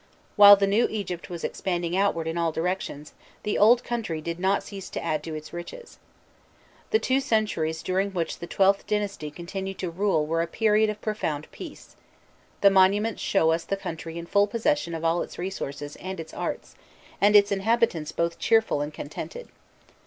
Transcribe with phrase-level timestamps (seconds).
[0.35, 3.13] While the new Egypt was expanding outwards in all directions,
[3.43, 5.99] the old country did not cease to add to its riches.
[6.89, 11.01] The two centuries during which the XIIth dynasty continued to rule were a period of
[11.01, 11.95] profound peace;
[12.61, 16.33] the monuments show us the country in full possession of all its resources and its
[16.33, 16.73] arts,
[17.21, 19.49] and its inhabitants both cheerful and contented.